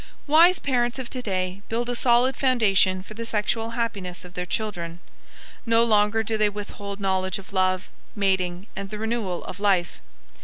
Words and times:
Wise 0.25 0.57
parents 0.57 0.97
of 0.97 1.11
today 1.11 1.61
build 1.69 1.87
a 1.87 1.95
solid 1.95 2.35
foundation 2.35 3.03
for 3.03 3.13
the 3.13 3.23
sexual 3.23 3.69
happiness 3.77 4.25
of 4.25 4.33
their 4.33 4.47
children. 4.47 4.99
No 5.63 5.83
longer 5.83 6.23
do 6.23 6.39
they 6.39 6.49
withhold 6.49 6.99
knowledge 6.99 7.37
of 7.37 7.53
love, 7.53 7.87
mating, 8.15 8.65
and 8.75 8.89
the 8.89 8.97
renewal 8.97 9.43
of 9.43 9.59
life. 9.59 10.01